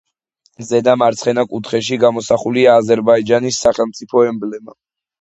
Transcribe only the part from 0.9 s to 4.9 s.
მარცხენა კუთხეში გამოსახულია აზერბაიჯანის სახელმწიფო ემბლემა.